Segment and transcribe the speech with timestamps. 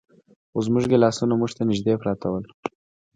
[0.51, 2.45] خو زموږ ګیلاسونه موږ ته نږدې پراته ول.